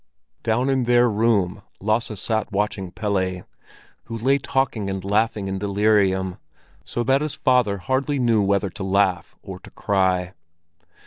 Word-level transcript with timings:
Down 0.41 0.67
in 0.71 0.85
their 0.85 1.07
room, 1.11 1.61
Lasse 1.79 2.19
sat 2.19 2.51
watching 2.51 2.89
Pelle, 2.89 3.43
who 4.05 4.17
lay 4.17 4.39
talking 4.39 4.89
and 4.89 5.03
laughing 5.05 5.47
in 5.47 5.59
delirium, 5.59 6.39
so 6.83 7.03
that 7.03 7.21
his 7.21 7.35
father 7.35 7.77
hardly 7.77 8.17
knew 8.17 8.41
whether 8.41 8.71
to 8.71 8.83
laugh 8.83 9.35
or 9.43 9.59
to 9.59 9.69
cry. 9.69 10.33